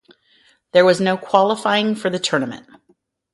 There 0.71 0.83
was 0.83 0.99
no 0.99 1.15
qualifying 1.15 1.93
for 1.93 2.09
the 2.09 2.17
tournament. 2.17 2.67